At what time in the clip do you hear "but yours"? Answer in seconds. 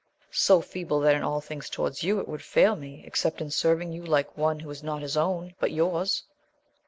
5.59-6.23